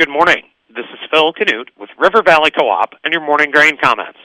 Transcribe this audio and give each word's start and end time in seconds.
Good 0.00 0.08
morning. 0.08 0.48
This 0.74 0.88
is 0.96 0.98
Phil 1.12 1.30
Canute 1.34 1.68
with 1.78 1.90
River 1.98 2.22
Valley 2.24 2.50
Co-op 2.50 2.94
and 3.04 3.12
your 3.12 3.20
morning 3.20 3.50
grain 3.50 3.76
comments. 3.76 4.16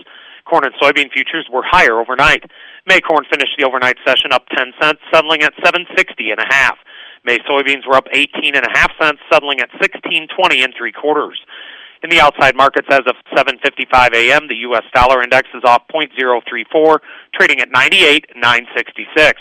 Corn 0.47 0.63
and 0.63 0.73
soybean 0.79 1.11
futures 1.11 1.49
were 1.51 1.67
higher 1.67 1.99
overnight. 1.99 2.49
May 2.87 3.01
corn 3.01 3.25
finished 3.29 3.59
the 3.59 3.67
overnight 3.67 3.97
session 4.07 4.31
up 4.31 4.47
10 4.55 4.71
cents, 4.81 5.01
settling 5.13 5.43
at 5.43 5.51
760 5.59 6.31
and 6.31 6.39
a 6.39 6.47
half. 6.47 6.77
May 7.25 7.39
soybeans 7.39 7.85
were 7.85 7.95
up 7.95 8.07
18 8.13 8.55
and 8.55 8.65
a 8.65 8.71
half 8.71 8.91
cents, 9.01 9.19
settling 9.29 9.59
at 9.59 9.67
1620 9.83 10.63
and 10.63 10.73
three 10.77 10.93
quarters. 10.93 11.41
In 12.03 12.09
the 12.09 12.21
outside 12.21 12.55
markets 12.55 12.87
as 12.89 13.03
of 13.05 13.19
7:55 13.35 14.15
a.m., 14.15 14.47
the 14.47 14.63
U.S. 14.71 14.85
dollar 14.93 15.23
index 15.23 15.49
is 15.53 15.63
off 15.65 15.83
0.034, 15.93 16.99
trading 17.33 17.59
at 17.59 17.67
98.966. 17.73 19.33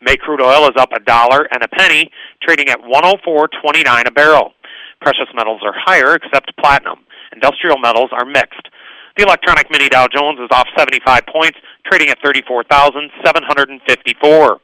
May 0.00 0.16
crude 0.16 0.40
oil 0.40 0.64
is 0.64 0.76
up 0.78 0.94
a 0.94 1.00
dollar 1.00 1.46
and 1.52 1.62
a 1.62 1.68
penny, 1.68 2.10
trading 2.40 2.70
at 2.70 2.80
104.29 2.80 4.06
a 4.06 4.10
barrel. 4.12 4.54
Precious 5.00 5.28
metals 5.34 5.62
are 5.64 5.74
higher 5.76 6.14
except 6.14 6.56
platinum. 6.56 7.00
Industrial 7.32 7.76
metals 7.78 8.10
are 8.12 8.24
mixed. 8.24 8.68
The 9.16 9.24
electronic 9.24 9.68
mini 9.70 9.88
Dow 9.88 10.06
Jones 10.08 10.40
is 10.40 10.48
off 10.50 10.66
75 10.76 11.22
points, 11.26 11.58
trading 11.86 12.08
at 12.08 12.18
34,754. 12.24 14.60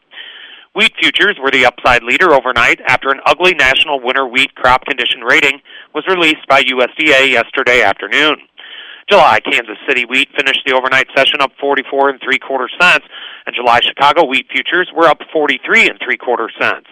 Wheat 0.74 0.92
futures 1.00 1.36
were 1.42 1.50
the 1.50 1.66
upside 1.66 2.05
leader 2.05 2.32
overnight 2.32 2.80
after 2.86 3.10
an 3.10 3.19
ugly 3.27 3.55
national 3.55 3.98
winter 4.00 4.24
wheat 4.27 4.55
crop 4.55 4.84
condition 4.84 5.22
rating 5.22 5.60
was 5.95 6.06
released 6.08 6.47
by 6.48 6.62
USDA 6.62 7.30
yesterday 7.30 7.83
afternoon. 7.83 8.36
July 9.10 9.41
Kansas 9.41 9.78
City 9.88 10.05
wheat 10.05 10.28
finished 10.36 10.62
the 10.64 10.74
overnight 10.74 11.08
session 11.16 11.41
up 11.41 11.50
44 11.60 12.10
and 12.10 12.20
three 12.22 12.38
quarter 12.38 12.69
cents, 12.80 13.05
and 13.47 13.56
July 13.56 13.80
Chicago 13.83 14.24
wheat 14.24 14.47
futures 14.52 14.88
were 14.94 15.06
up 15.06 15.19
43 15.33 15.88
and 15.88 15.98
three 16.02 16.16
quarter 16.16 16.48
cents. 16.60 16.86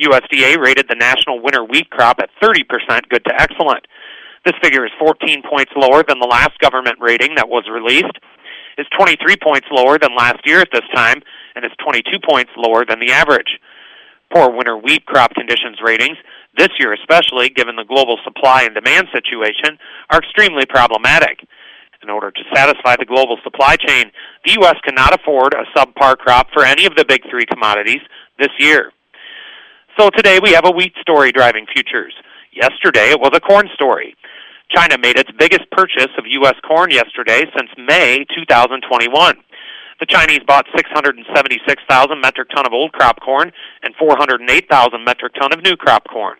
USDA 0.00 0.58
rated 0.58 0.86
the 0.88 0.96
national 0.96 1.40
winter 1.40 1.64
wheat 1.64 1.90
crop 1.90 2.18
at 2.20 2.30
30% 2.42 3.08
good 3.08 3.24
to 3.24 3.40
excellent. 3.40 3.86
This 4.44 4.54
figure 4.62 4.84
is 4.84 4.92
14 4.98 5.42
points 5.48 5.72
lower 5.76 6.02
than 6.06 6.18
the 6.18 6.26
last 6.26 6.58
government 6.58 6.98
rating 7.00 7.34
that 7.36 7.48
was 7.48 7.64
released, 7.70 8.18
is 8.76 8.86
23 8.98 9.36
points 9.36 9.66
lower 9.70 9.98
than 9.98 10.16
last 10.16 10.46
year 10.46 10.60
at 10.60 10.68
this 10.72 10.84
time, 10.94 11.22
and 11.54 11.64
is 11.64 11.70
22 11.82 12.18
points 12.28 12.50
lower 12.56 12.84
than 12.84 13.00
the 13.00 13.12
average. 13.12 13.58
Poor 14.34 14.50
winter 14.50 14.76
wheat 14.76 15.06
crop 15.06 15.32
conditions 15.34 15.78
ratings, 15.82 16.18
this 16.56 16.70
year 16.78 16.92
especially 16.92 17.48
given 17.48 17.76
the 17.76 17.84
global 17.84 18.18
supply 18.24 18.62
and 18.62 18.74
demand 18.74 19.08
situation, 19.14 19.78
are 20.10 20.18
extremely 20.18 20.66
problematic. 20.66 21.46
In 22.02 22.10
order 22.10 22.30
to 22.30 22.40
satisfy 22.54 22.96
the 22.96 23.06
global 23.06 23.38
supply 23.42 23.76
chain, 23.76 24.10
the 24.44 24.52
U.S. 24.60 24.76
cannot 24.84 25.18
afford 25.18 25.54
a 25.54 25.64
subpar 25.74 26.18
crop 26.18 26.48
for 26.52 26.62
any 26.62 26.84
of 26.84 26.94
the 26.96 27.04
big 27.04 27.22
three 27.30 27.46
commodities 27.46 28.00
this 28.38 28.50
year. 28.58 28.92
So 29.98 30.10
today 30.10 30.40
we 30.42 30.50
have 30.50 30.66
a 30.66 30.72
wheat 30.72 30.92
story 31.00 31.30
driving 31.30 31.66
futures. 31.72 32.14
Yesterday 32.50 33.10
it 33.10 33.20
was 33.20 33.30
a 33.32 33.38
corn 33.38 33.68
story. 33.74 34.16
China 34.68 34.98
made 34.98 35.16
its 35.16 35.30
biggest 35.38 35.70
purchase 35.70 36.10
of 36.18 36.24
U.S. 36.26 36.54
corn 36.66 36.90
yesterday 36.90 37.44
since 37.56 37.70
May 37.78 38.24
2021. 38.34 39.36
The 40.00 40.06
Chinese 40.06 40.40
bought 40.48 40.66
676,000 40.74 42.20
metric 42.20 42.48
ton 42.50 42.66
of 42.66 42.72
old 42.72 42.90
crop 42.90 43.20
corn 43.20 43.52
and 43.84 43.94
408,000 43.94 45.04
metric 45.04 45.32
ton 45.40 45.52
of 45.52 45.62
new 45.62 45.76
crop 45.76 46.08
corn. 46.10 46.38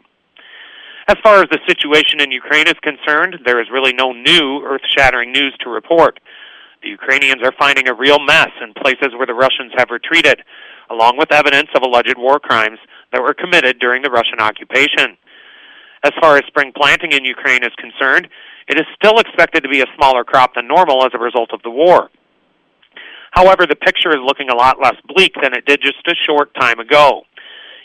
As 1.07 1.17
far 1.23 1.41
as 1.41 1.49
the 1.51 1.61
situation 1.69 2.21
in 2.21 2.33
Ukraine 2.33 2.67
is 2.67 2.81
concerned, 2.83 3.39
there 3.47 3.61
is 3.61 3.71
really 3.71 3.93
no 3.93 4.11
new 4.11 4.65
earth 4.67 4.83
shattering 4.85 5.31
news 5.31 5.55
to 5.61 5.71
report. 5.71 6.19
The 6.83 6.89
Ukrainians 6.89 7.43
are 7.45 7.55
finding 7.57 7.87
a 7.87 7.95
real 7.95 8.19
mess 8.19 8.51
in 8.61 8.75
places 8.75 9.15
where 9.17 9.29
the 9.29 9.35
Russians 9.35 9.71
have 9.77 9.91
retreated, 9.91 10.43
along 10.91 11.19
with 11.19 11.31
evidence 11.31 11.69
of 11.77 11.83
alleged 11.83 12.19
war 12.19 12.41
crimes 12.41 12.81
that 13.15 13.23
were 13.23 13.33
committed 13.33 13.79
during 13.79 14.03
the 14.03 14.11
Russian 14.11 14.41
occupation. 14.41 15.17
As 16.03 16.11
far 16.21 16.37
as 16.37 16.43
spring 16.49 16.73
planting 16.77 17.13
in 17.13 17.25
Ukraine 17.25 17.63
is 17.63 17.73
concerned, 17.79 18.29
it 18.69 18.77
is 18.77 18.85
still 18.99 19.19
expected 19.21 19.63
to 19.63 19.69
be 19.69 19.81
a 19.81 19.87
smaller 19.97 20.25
crop 20.25 20.55
than 20.57 20.67
normal 20.67 21.07
as 21.07 21.13
a 21.15 21.19
result 21.19 21.51
of 21.53 21.63
the 21.63 21.71
war. 21.71 22.11
However, 23.31 23.67
the 23.67 23.77
picture 23.77 24.11
is 24.11 24.23
looking 24.23 24.51
a 24.51 24.55
lot 24.55 24.83
less 24.83 24.97
bleak 25.07 25.35
than 25.41 25.55
it 25.55 25.65
did 25.65 25.81
just 25.81 26.03
a 26.07 26.15
short 26.27 26.53
time 26.55 26.81
ago. 26.81 27.23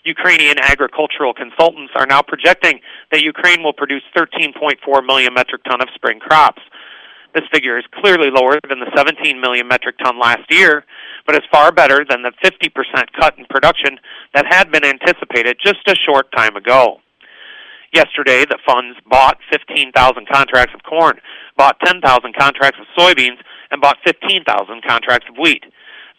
Ukrainian 0.03 0.57
agricultural 0.59 1.33
consultants 1.33 1.93
are 1.95 2.07
now 2.07 2.21
projecting 2.21 2.79
that 3.11 3.21
Ukraine 3.21 3.61
will 3.61 3.73
produce 3.73 4.03
13.4 4.17 5.05
million 5.05 5.33
metric 5.33 5.61
ton 5.69 5.81
of 5.81 5.89
spring 5.93 6.19
crops. 6.19 6.61
This 7.33 7.43
figure 7.51 7.77
is 7.77 7.85
clearly 8.01 8.29
lower 8.31 8.59
than 8.67 8.79
the 8.79 8.91
17 8.95 9.39
million 9.39 9.67
metric 9.67 9.97
ton 10.03 10.19
last 10.19 10.49
year, 10.49 10.83
but 11.25 11.35
is 11.35 11.43
far 11.51 11.71
better 11.71 12.03
than 12.09 12.23
the 12.23 12.31
50% 12.43 12.71
cut 13.19 13.37
in 13.37 13.45
production 13.45 13.99
that 14.33 14.47
had 14.49 14.71
been 14.71 14.83
anticipated 14.83 15.57
just 15.63 15.87
a 15.87 15.93
short 15.95 16.31
time 16.31 16.55
ago. 16.55 17.01
Yesterday, 17.93 18.45
the 18.45 18.57
funds 18.65 18.97
bought 19.09 19.37
15,000 19.51 20.27
contracts 20.31 20.73
of 20.73 20.81
corn, 20.83 21.19
bought 21.57 21.79
10,000 21.85 22.01
contracts 22.35 22.79
of 22.79 22.87
soybeans, 22.97 23.37
and 23.71 23.81
bought 23.81 23.97
15,000 24.05 24.83
contracts 24.87 25.27
of 25.29 25.35
wheat. 25.37 25.63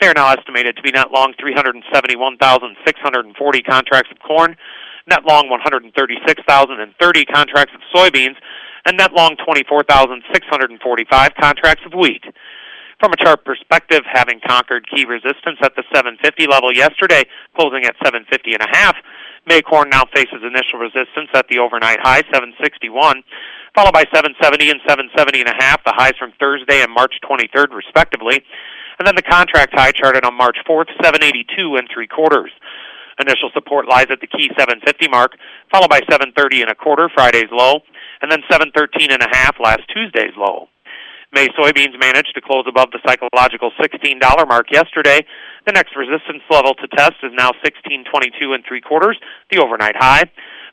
They 0.01 0.07
are 0.09 0.15
now 0.15 0.33
estimated 0.33 0.77
to 0.77 0.83
be 0.83 0.93
net 0.93 1.11
long 1.13 1.35
371,640 1.39 3.63
contracts 3.63 4.11
of 4.11 4.19
corn, 4.21 4.57
net 5.07 5.27
long 5.27 5.51
136,030 5.51 7.25
contracts 7.27 7.75
of 7.75 7.83
soybeans, 7.95 8.37
and 8.87 8.97
net 8.97 9.13
long 9.13 9.37
24,645 9.45 11.35
contracts 11.41 11.85
of 11.87 11.93
wheat. 11.95 12.25
From 13.01 13.13
a 13.13 13.17
chart 13.17 13.45
perspective, 13.45 14.03
having 14.05 14.41
conquered 14.47 14.87
key 14.89 15.07
resistance 15.07 15.59
at 15.63 15.75
the 15.75 15.85
750 15.95 16.47
level 16.47 16.71
yesterday, 16.75 17.25
closing 17.57 17.85
at 17.85 17.97
750 18.05 18.53
and 18.53 18.63
a 18.63 18.69
half, 18.77 18.97
May 19.47 19.63
corn 19.63 19.89
now 19.89 20.05
faces 20.15 20.45
initial 20.45 20.79
resistance 20.79 21.31
at 21.33 21.49
the 21.49 21.59
overnight 21.59 21.99
high, 22.01 22.23
761, 22.29 23.23
followed 23.75 23.93
by 23.93 24.05
770 24.13 24.71
and 24.71 24.81
770 24.87 25.41
and 25.41 25.49
a 25.49 25.57
half, 25.57 25.83
the 25.85 25.97
highs 25.97 26.13
from 26.19 26.33
Thursday 26.39 26.83
and 26.83 26.93
March 26.93 27.15
23rd, 27.25 27.73
respectively. 27.73 28.45
And 28.99 29.07
then 29.07 29.17
the 29.17 29.23
contract 29.23 29.73
high 29.73 29.93
charted 29.93 30.25
on 30.25 30.35
March 30.37 30.59
4th, 30.69 30.93
782 31.01 31.77
and 31.77 31.89
three 31.93 32.07
quarters. 32.07 32.53
Initial 33.21 33.51
support 33.53 33.87
lies 33.87 34.07
at 34.09 34.21
the 34.21 34.27
key 34.27 34.49
750 34.57 35.09
mark, 35.09 35.37
followed 35.71 35.91
by 35.91 36.01
730 36.09 36.63
and 36.63 36.71
a 36.71 36.75
quarter, 36.75 37.11
Friday's 37.13 37.53
low, 37.53 37.81
and 38.23 38.33
then 38.33 38.41
713 38.51 39.13
and 39.13 39.23
a 39.23 39.29
half, 39.31 39.61
last 39.61 39.83
Tuesday's 39.93 40.33
low. 40.37 40.69
May 41.33 41.47
soybeans 41.55 41.99
managed 42.01 42.35
to 42.35 42.41
close 42.41 42.65
above 42.67 42.91
the 42.91 42.99
psychological 43.07 43.71
$16 43.79 44.49
mark 44.49 44.73
yesterday. 44.73 45.25
The 45.65 45.73
next 45.73 45.95
resistance 45.95 46.43
level 46.51 46.75
to 46.75 46.89
test 46.97 47.23
is 47.23 47.31
now 47.37 47.55
1622 47.63 48.53
and 48.53 48.65
three 48.67 48.81
quarters, 48.81 49.21
the 49.51 49.63
overnight 49.63 49.95
high, 49.97 50.25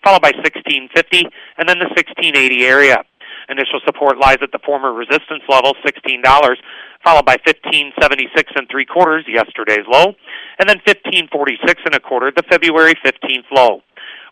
followed 0.04 0.24
by 0.24 0.32
1650 0.34 1.30
and 1.58 1.70
then 1.70 1.78
the 1.78 1.92
1680 1.94 2.66
area. 2.66 3.04
Initial 3.50 3.80
support 3.86 4.18
lies 4.18 4.38
at 4.42 4.52
the 4.52 4.60
former 4.66 4.94
resistance 4.94 5.44
level, 5.48 5.76
$16, 5.86 6.24
followed 7.08 7.26
by 7.26 7.38
1576 7.48 8.52
and 8.58 8.68
three 8.70 8.84
quarters, 8.84 9.24
yesterday's 9.30 9.88
low, 9.88 10.12
and 10.60 10.68
then 10.68 10.76
1546 10.84 11.82
and 11.86 11.96
a 11.96 12.02
quarter, 12.02 12.34
the 12.36 12.44
February 12.50 12.96
15th 13.06 13.48
low. 13.56 13.80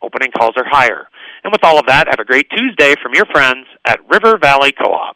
Opening 0.02 0.32
calls 0.38 0.56
are 0.58 0.68
higher. 0.68 1.08
And 1.46 1.54
with 1.54 1.64
all 1.64 1.80
of 1.80 1.86
that, 1.88 2.08
have 2.10 2.20
a 2.20 2.26
great 2.26 2.50
Tuesday 2.50 2.96
from 3.02 3.14
your 3.14 3.26
friends 3.32 3.66
at 3.86 4.00
River 4.10 4.38
Valley 4.38 4.74
Co-op. 4.74 5.14